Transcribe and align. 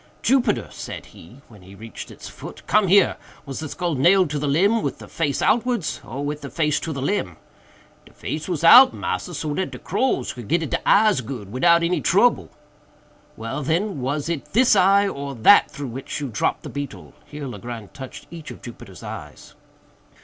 "Jupiter," 0.23 0.67
said 0.71 1.05
he, 1.05 1.41
when 1.47 1.61
we 1.61 1.75
reached 1.75 2.09
its 2.09 2.27
foot, 2.27 2.65
"come 2.65 2.87
here! 2.87 3.17
was 3.45 3.59
the 3.59 3.69
skull 3.69 3.93
nailed 3.93 4.31
to 4.31 4.39
the 4.39 4.47
limb 4.47 4.81
with 4.81 4.97
the 4.97 5.07
face 5.07 5.43
outwards, 5.43 6.01
or 6.03 6.25
with 6.25 6.41
the 6.41 6.49
face 6.49 6.79
to 6.79 6.91
the 6.91 7.03
limb?" 7.03 7.37
"De 8.07 8.11
face 8.11 8.47
was 8.49 8.63
out, 8.63 8.95
massa, 8.95 9.35
so 9.35 9.53
dat 9.53 9.69
de 9.69 9.77
crows 9.77 10.33
could 10.33 10.47
get 10.47 10.63
at 10.63 10.71
de 10.71 10.89
eyes 10.89 11.21
good, 11.21 11.51
widout 11.51 11.83
any 11.83 12.01
trouble." 12.01 12.49
"Well, 13.37 13.61
then, 13.61 14.01
was 14.01 14.27
it 14.27 14.53
this 14.53 14.75
eye 14.75 15.07
or 15.07 15.35
that 15.35 15.69
through 15.69 15.89
which 15.89 16.19
you 16.19 16.29
dropped 16.29 16.63
the 16.63 16.69
beetle?"—here 16.69 17.45
Legrand 17.45 17.93
touched 17.93 18.25
each 18.31 18.49
of 18.49 18.63
Jupiter's 18.63 19.03
eyes. 19.03 19.53